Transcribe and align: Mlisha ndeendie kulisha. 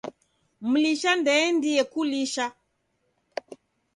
Mlisha 0.71 1.11
ndeendie 1.19 1.83
kulisha. 1.91 2.45